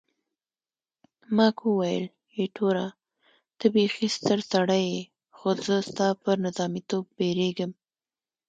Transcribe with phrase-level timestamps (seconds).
[1.35, 2.05] مک وویل،
[2.37, 2.87] ایټوره
[3.59, 5.01] ته بیخي ستر سړی یې،
[5.37, 7.71] خو زه ستا پر نظامیتوب بیریږم.